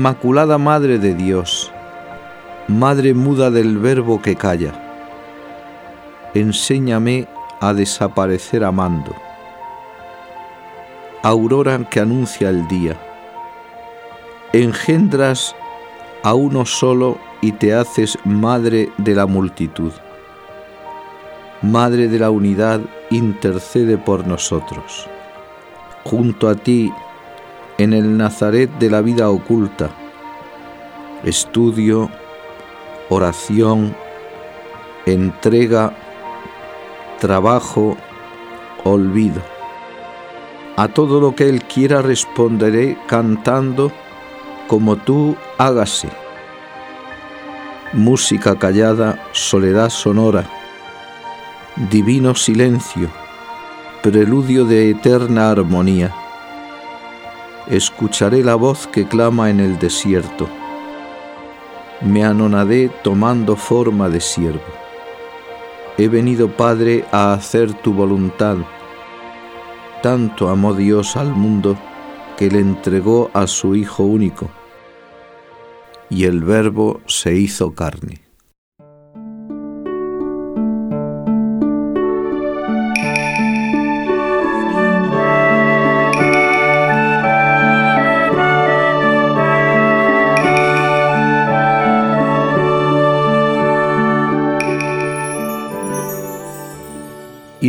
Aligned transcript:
Inmaculada 0.00 0.56
Madre 0.56 0.98
de 0.98 1.12
Dios, 1.12 1.70
Madre 2.68 3.12
muda 3.12 3.50
del 3.50 3.76
Verbo 3.76 4.22
que 4.22 4.34
calla, 4.34 4.72
enséñame 6.32 7.28
a 7.60 7.74
desaparecer 7.74 8.64
amando. 8.64 9.14
Aurora 11.22 11.86
que 11.90 12.00
anuncia 12.00 12.48
el 12.48 12.66
día, 12.66 12.96
engendras 14.54 15.54
a 16.22 16.32
uno 16.32 16.64
solo 16.64 17.18
y 17.42 17.52
te 17.52 17.74
haces 17.74 18.16
madre 18.24 18.88
de 18.96 19.14
la 19.14 19.26
multitud. 19.26 19.92
Madre 21.60 22.08
de 22.08 22.18
la 22.18 22.30
unidad, 22.30 22.80
intercede 23.10 23.98
por 23.98 24.26
nosotros. 24.26 25.06
Junto 26.04 26.48
a 26.48 26.54
ti, 26.54 26.90
en 27.82 27.94
el 27.94 28.18
Nazaret 28.18 28.70
de 28.78 28.90
la 28.90 29.00
vida 29.00 29.30
oculta, 29.30 29.88
estudio, 31.24 32.10
oración, 33.08 33.96
entrega, 35.06 35.96
trabajo, 37.20 37.96
olvido. 38.84 39.40
A 40.76 40.88
todo 40.88 41.22
lo 41.22 41.34
que 41.34 41.48
Él 41.48 41.62
quiera 41.64 42.02
responderé 42.02 42.98
cantando, 43.06 43.90
como 44.68 44.96
tú 44.96 45.36
hágase. 45.56 46.10
Música 47.94 48.56
callada, 48.56 49.26
soledad 49.32 49.88
sonora, 49.88 50.44
divino 51.90 52.34
silencio, 52.34 53.08
preludio 54.02 54.66
de 54.66 54.90
eterna 54.90 55.50
armonía. 55.50 56.19
Escucharé 57.68 58.42
la 58.42 58.54
voz 58.54 58.86
que 58.86 59.06
clama 59.06 59.50
en 59.50 59.60
el 59.60 59.78
desierto. 59.78 60.48
Me 62.00 62.24
anonadé 62.24 62.90
tomando 63.02 63.56
forma 63.56 64.08
de 64.08 64.20
siervo. 64.20 64.60
He 65.98 66.08
venido, 66.08 66.56
Padre, 66.56 67.04
a 67.12 67.34
hacer 67.34 67.74
tu 67.74 67.92
voluntad. 67.92 68.56
Tanto 70.02 70.48
amó 70.48 70.72
Dios 70.72 71.16
al 71.16 71.34
mundo 71.34 71.76
que 72.38 72.50
le 72.50 72.60
entregó 72.60 73.30
a 73.34 73.46
su 73.46 73.76
Hijo 73.76 74.04
único. 74.04 74.50
Y 76.08 76.24
el 76.24 76.42
Verbo 76.42 77.02
se 77.06 77.34
hizo 77.34 77.74
carne. 77.74 78.29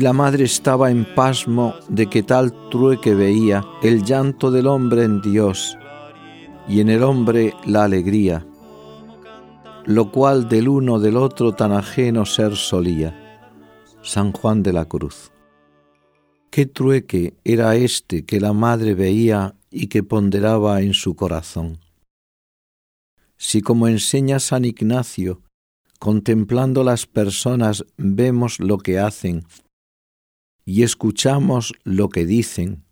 Y 0.00 0.02
la 0.02 0.14
madre 0.14 0.44
estaba 0.44 0.90
en 0.90 1.04
pasmo 1.14 1.74
de 1.90 2.06
que 2.06 2.22
tal 2.22 2.54
trueque 2.70 3.14
veía 3.14 3.62
el 3.82 4.02
llanto 4.02 4.50
del 4.50 4.66
hombre 4.66 5.04
en 5.04 5.20
Dios 5.20 5.76
y 6.66 6.80
en 6.80 6.88
el 6.88 7.02
hombre 7.02 7.52
la 7.66 7.84
alegría, 7.84 8.46
lo 9.84 10.10
cual 10.10 10.48
del 10.48 10.68
uno 10.68 11.00
del 11.00 11.18
otro 11.18 11.52
tan 11.52 11.72
ajeno 11.72 12.24
ser 12.24 12.56
solía. 12.56 13.14
San 14.00 14.32
Juan 14.32 14.62
de 14.62 14.72
la 14.72 14.86
Cruz. 14.86 15.32
¿Qué 16.48 16.64
trueque 16.64 17.34
era 17.44 17.76
este 17.76 18.24
que 18.24 18.40
la 18.40 18.54
madre 18.54 18.94
veía 18.94 19.54
y 19.70 19.88
que 19.88 20.02
ponderaba 20.02 20.80
en 20.80 20.94
su 20.94 21.14
corazón? 21.14 21.78
Si 23.36 23.60
como 23.60 23.86
enseña 23.86 24.40
San 24.40 24.64
Ignacio, 24.64 25.42
contemplando 25.98 26.84
las 26.84 27.04
personas 27.04 27.84
vemos 27.98 28.60
lo 28.60 28.78
que 28.78 28.98
hacen 28.98 29.44
y 30.70 30.84
escuchamos 30.84 31.72
lo 31.82 32.10
que 32.10 32.24
dicen, 32.24 32.84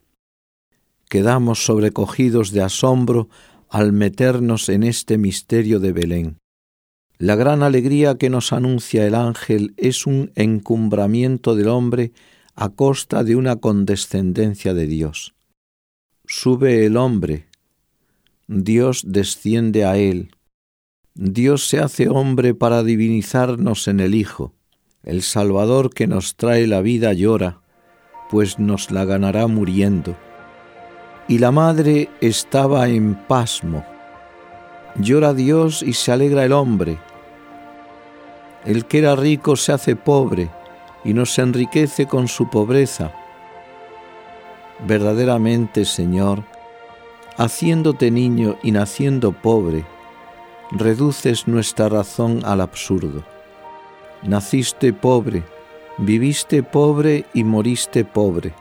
quedamos 1.08 1.64
sobrecogidos 1.64 2.50
de 2.50 2.60
asombro 2.60 3.28
al 3.68 3.92
meternos 3.92 4.68
en 4.68 4.82
este 4.82 5.16
misterio 5.16 5.78
de 5.78 5.92
Belén. 5.92 6.38
La 7.18 7.36
gran 7.36 7.62
alegría 7.62 8.16
que 8.16 8.30
nos 8.30 8.52
anuncia 8.52 9.06
el 9.06 9.14
ángel 9.14 9.74
es 9.76 10.08
un 10.08 10.32
encumbramiento 10.34 11.54
del 11.54 11.68
hombre 11.68 12.10
a 12.56 12.68
costa 12.70 13.22
de 13.22 13.36
una 13.36 13.54
condescendencia 13.54 14.74
de 14.74 14.88
Dios. 14.88 15.36
Sube 16.26 16.84
el 16.84 16.96
hombre, 16.96 17.46
Dios 18.48 19.04
desciende 19.06 19.84
a 19.84 19.96
él, 19.96 20.32
Dios 21.14 21.68
se 21.68 21.78
hace 21.78 22.08
hombre 22.08 22.54
para 22.54 22.82
divinizarnos 22.82 23.86
en 23.86 24.00
el 24.00 24.16
Hijo, 24.16 24.52
el 25.04 25.22
Salvador 25.22 25.94
que 25.94 26.08
nos 26.08 26.34
trae 26.34 26.66
la 26.66 26.80
vida 26.80 27.12
llora, 27.12 27.62
pues 28.30 28.58
nos 28.58 28.90
la 28.90 29.04
ganará 29.04 29.46
muriendo. 29.46 30.16
Y 31.26 31.38
la 31.38 31.50
madre 31.50 32.08
estaba 32.20 32.88
en 32.88 33.14
pasmo. 33.14 33.84
Llora 34.96 35.34
Dios 35.34 35.82
y 35.82 35.92
se 35.92 36.12
alegra 36.12 36.44
el 36.44 36.52
hombre. 36.52 36.98
El 38.64 38.86
que 38.86 38.98
era 38.98 39.14
rico 39.14 39.56
se 39.56 39.72
hace 39.72 39.96
pobre 39.96 40.50
y 41.04 41.14
nos 41.14 41.38
enriquece 41.38 42.06
con 42.06 42.28
su 42.28 42.50
pobreza. 42.50 43.12
Verdaderamente, 44.86 45.84
Señor, 45.84 46.44
haciéndote 47.36 48.10
niño 48.10 48.56
y 48.62 48.72
naciendo 48.72 49.32
pobre, 49.32 49.84
reduces 50.70 51.46
nuestra 51.46 51.88
razón 51.88 52.42
al 52.44 52.60
absurdo. 52.60 53.24
Naciste 54.22 54.92
pobre, 54.92 55.44
viviste 55.98 56.62
pobre 56.62 57.26
y 57.34 57.44
moriste 57.44 58.04
pobre, 58.04 58.54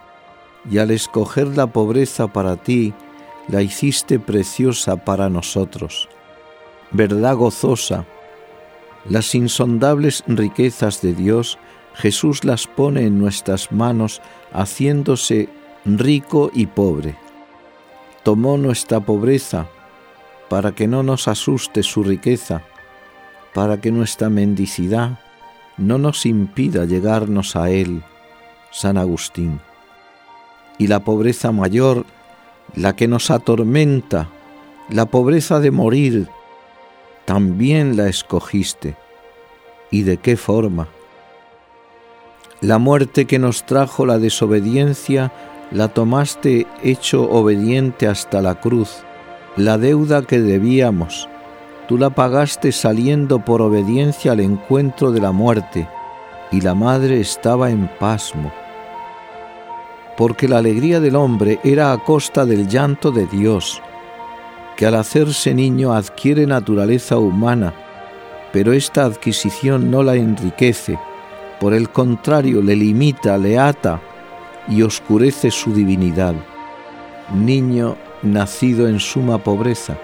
y 0.70 0.80
al 0.80 0.92
escoger 0.92 1.56
la 1.56 1.68
pobreza 1.68 2.28
para 2.28 2.58
ti, 2.58 2.94
la 3.48 3.62
hiciste 3.62 4.20
preciosa 4.20 4.98
para 4.98 5.30
nosotros. 5.30 6.10
Verdad 6.92 7.36
gozosa, 7.36 8.06
las 9.08 9.34
insondables 9.36 10.24
riquezas 10.28 11.02
de 11.02 11.14
Dios, 11.14 11.58
Jesús 11.94 12.44
las 12.44 12.68
pone 12.68 13.06
en 13.06 13.20
nuestras 13.20 13.72
manos, 13.72 14.22
haciéndose 14.52 15.50
rico 15.86 16.52
y 16.54 16.66
pobre. 16.66 17.16
Tomó 18.24 18.58
nuestra 18.58 19.00
pobreza 19.00 19.68
para 20.50 20.74
que 20.74 20.88
no 20.88 21.04
nos 21.04 21.28
asuste 21.28 21.84
su 21.84 22.04
riqueza, 22.04 22.64
para 23.54 23.80
que 23.80 23.92
nuestra 23.92 24.30
mendicidad 24.30 25.20
no 25.78 25.98
nos 25.98 26.26
impida 26.26 26.86
llegarnos 26.86 27.56
a 27.56 27.70
Él, 27.70 28.04
San 28.72 28.98
Agustín. 28.98 29.60
Y 30.78 30.88
la 30.88 31.00
pobreza 31.00 31.52
mayor, 31.52 32.06
la 32.76 32.96
que 32.96 33.08
nos 33.08 33.32
atormenta, 33.32 34.30
la 34.90 35.06
pobreza 35.06 35.60
de 35.60 35.72
morir, 35.72 36.28
también 37.26 37.98
la 37.98 38.08
escogiste. 38.08 38.96
¿Y 39.92 40.04
de 40.04 40.18
qué 40.18 40.38
forma? 40.38 40.88
La 42.62 42.78
muerte 42.78 43.26
que 43.26 43.40
nos 43.40 43.66
trajo 43.66 44.06
la 44.06 44.18
desobediencia, 44.18 45.32
la 45.72 45.90
tomaste 45.90 46.66
hecho 46.84 47.30
obediente 47.30 48.08
hasta 48.08 48.42
la 48.42 48.60
cruz, 48.60 49.04
la 49.56 49.78
deuda 49.78 50.24
que 50.24 50.40
debíamos, 50.40 51.30
Tú 51.88 51.98
la 51.98 52.10
pagaste 52.10 52.72
saliendo 52.72 53.40
por 53.40 53.62
obediencia 53.62 54.34
al 54.34 54.42
encuentro 54.42 55.12
de 55.12 55.22
la 55.22 55.32
muerte, 55.32 55.88
y 56.52 56.62
la 56.62 56.76
madre 56.76 57.20
estaba 57.20 57.70
en 57.70 57.90
pasmo, 58.00 58.52
porque 60.18 60.48
la 60.48 60.58
alegría 60.58 61.00
del 61.00 61.16
hombre 61.16 61.60
era 61.64 61.92
a 61.92 61.98
costa 62.04 62.46
del 62.46 62.68
llanto 62.68 63.12
de 63.12 63.26
Dios, 63.28 63.82
que 64.76 64.86
al 64.86 64.96
hacerse 64.96 65.54
niño 65.54 65.94
adquiere 65.94 66.46
naturaleza 66.46 67.18
humana, 67.18 67.74
pero 68.52 68.74
esta 68.74 69.06
adquisición 69.06 69.90
no 69.90 70.04
la 70.04 70.16
enriquece, 70.16 70.98
por 71.60 71.74
el 71.74 71.90
contrario 71.90 72.62
le 72.62 72.76
limita, 72.76 73.38
le 73.38 73.58
ata 73.58 74.00
y 74.68 74.82
oscurece 74.82 75.52
su 75.52 75.74
divinidad. 75.74 76.36
Niño 77.34 77.96
nacido 78.24 78.88
en 78.88 79.00
suma 79.00 79.38
pobreza, 79.38 79.98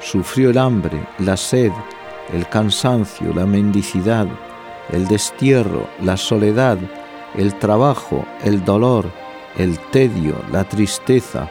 Sufrió 0.00 0.50
el 0.50 0.58
hambre, 0.58 1.06
la 1.18 1.36
sed, 1.36 1.72
el 2.32 2.48
cansancio, 2.48 3.32
la 3.34 3.46
mendicidad, 3.46 4.26
el 4.90 5.06
destierro, 5.08 5.88
la 6.00 6.16
soledad, 6.16 6.78
el 7.34 7.54
trabajo, 7.58 8.24
el 8.44 8.64
dolor, 8.64 9.10
el 9.56 9.78
tedio, 9.90 10.40
la 10.52 10.64
tristeza, 10.64 11.48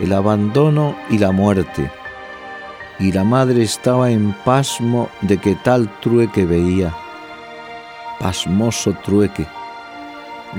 el 0.00 0.12
abandono 0.12 0.96
y 1.10 1.18
la 1.18 1.32
muerte. 1.32 1.90
Y 2.98 3.12
la 3.12 3.24
madre 3.24 3.62
estaba 3.62 4.10
en 4.10 4.32
pasmo 4.44 5.08
de 5.20 5.38
que 5.38 5.54
tal 5.54 5.88
trueque 6.00 6.46
veía. 6.46 6.94
Pasmoso 8.18 8.94
trueque, 9.04 9.46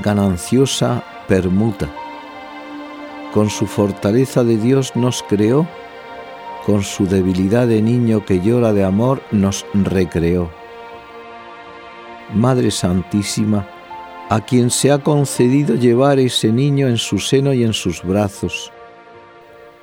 gananciosa 0.03 1.03
permuta. 1.27 1.87
Con 3.33 3.49
su 3.49 3.67
fortaleza 3.67 4.43
de 4.43 4.57
Dios 4.57 4.95
nos 4.95 5.23
creó 5.23 5.67
con 6.65 6.83
su 6.83 7.07
debilidad 7.07 7.67
de 7.67 7.81
niño 7.81 8.25
que 8.25 8.41
llora 8.41 8.73
de 8.73 8.83
amor, 8.83 9.21
nos 9.31 9.65
recreó. 9.73 10.51
Madre 12.33 12.71
Santísima, 12.71 13.67
a 14.29 14.45
quien 14.45 14.69
se 14.69 14.91
ha 14.91 14.99
concedido 14.99 15.75
llevar 15.75 16.19
ese 16.19 16.51
niño 16.51 16.87
en 16.87 16.97
su 16.97 17.17
seno 17.17 17.53
y 17.53 17.63
en 17.63 17.73
sus 17.73 18.03
brazos, 18.03 18.71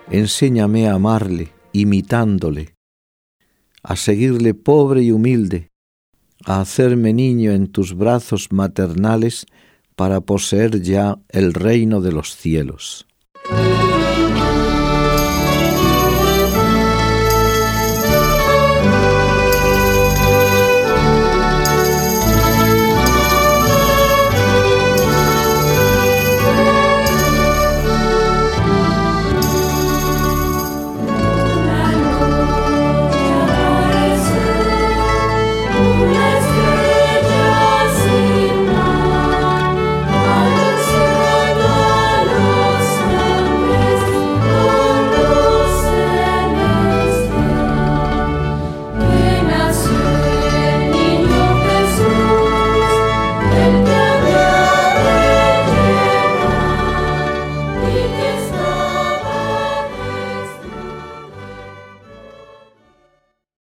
enséñame 0.08 0.88
a 0.88 0.94
amarle, 0.94 1.52
imitándole, 1.72 2.74
a 3.82 3.96
seguirle 3.96 4.54
pobre 4.54 5.02
y 5.02 5.10
humilde, 5.10 5.70
a 6.44 6.60
hacerme 6.60 7.12
niño 7.12 7.50
en 7.50 7.66
tus 7.66 7.96
brazos 7.96 8.52
maternales 8.52 9.46
para 9.96 10.20
poseer 10.20 10.80
ya 10.82 11.18
el 11.30 11.54
reino 11.54 12.00
de 12.00 12.12
los 12.12 12.36
cielos. 12.36 13.05